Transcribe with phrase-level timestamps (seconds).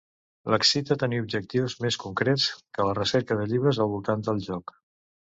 [0.51, 2.45] L'excita tenir objectius més concrets
[2.77, 4.75] que la recerca de llibres al voltant del joc.